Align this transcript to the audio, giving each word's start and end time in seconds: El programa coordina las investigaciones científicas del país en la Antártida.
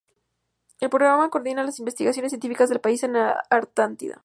El 0.79 0.89
programa 0.89 1.29
coordina 1.29 1.61
las 1.63 1.77
investigaciones 1.77 2.31
científicas 2.31 2.69
del 2.69 2.81
país 2.81 3.03
en 3.03 3.13
la 3.13 3.39
Antártida. 3.51 4.19